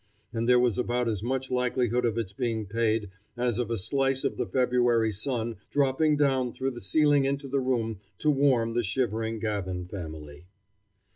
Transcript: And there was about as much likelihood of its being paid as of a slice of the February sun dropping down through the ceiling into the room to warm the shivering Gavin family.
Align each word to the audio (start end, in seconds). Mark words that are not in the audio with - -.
And 0.33 0.49
there 0.49 0.57
was 0.59 0.79
about 0.79 1.07
as 1.07 1.21
much 1.21 1.51
likelihood 1.51 2.05
of 2.05 2.17
its 2.17 2.33
being 2.33 2.65
paid 2.65 3.11
as 3.37 3.59
of 3.59 3.69
a 3.69 3.77
slice 3.77 4.23
of 4.23 4.35
the 4.35 4.47
February 4.47 5.11
sun 5.11 5.57
dropping 5.69 6.17
down 6.17 6.53
through 6.53 6.71
the 6.71 6.81
ceiling 6.81 7.25
into 7.25 7.47
the 7.47 7.59
room 7.59 7.99
to 8.17 8.31
warm 8.31 8.73
the 8.73 8.81
shivering 8.81 9.37
Gavin 9.37 9.85
family. 9.85 10.47